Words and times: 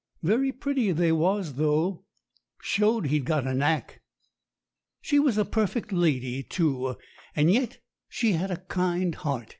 Very 0.23 0.51
pretty 0.51 0.91
they 0.91 1.11
was 1.11 1.57
though, 1.57 1.89
and 1.91 1.99
showed 2.63 3.05
he'd 3.05 3.23
got 3.23 3.45
a 3.45 3.53
knack. 3.53 4.01
She 4.99 5.19
was 5.19 5.37
a 5.37 5.45
perfect 5.45 5.91
lady, 5.91 6.41
too, 6.41 6.97
and 7.35 7.51
yet 7.53 7.77
she 8.09 8.31
had 8.31 8.49
a 8.49 8.57
kind 8.65 9.13
heart. 9.13 9.49